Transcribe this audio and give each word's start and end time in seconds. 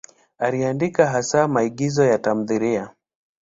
Aliandika 0.37 1.07
hasa 1.07 1.47
maigizo 1.47 2.05
na 2.05 2.17
tamthiliya. 2.17 2.95